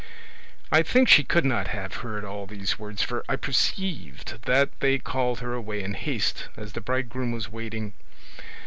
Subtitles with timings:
[0.71, 4.97] "I think she could not have heard all these words, for I perceived that they
[4.97, 7.93] called her away in haste, as the bridegroom was waiting.